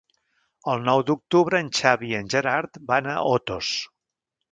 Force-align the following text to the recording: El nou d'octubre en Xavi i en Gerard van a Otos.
El 0.71 0.79
nou 0.85 1.01
d'octubre 1.09 1.59
en 1.65 1.69
Xavi 1.79 2.09
i 2.13 2.15
en 2.21 2.31
Gerard 2.35 2.81
van 2.93 3.11
a 3.13 3.19
Otos. 3.37 3.71